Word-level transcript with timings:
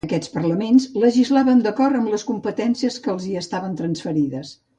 Aquests 0.05 0.29
parlaments 0.35 0.87
legislaven 1.03 1.61
d'acord 1.67 1.99
amb 1.99 2.11
les 2.15 2.25
competències 2.31 2.99
que 3.05 3.13
els 3.15 3.29
hi 3.29 3.37
estaven 3.45 3.79
transferides. 3.85 4.57